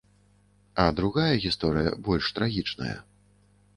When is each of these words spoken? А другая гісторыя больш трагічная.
А 0.83 0.85
другая 1.01 1.35
гісторыя 1.45 1.91
больш 2.07 2.25
трагічная. 2.39 2.97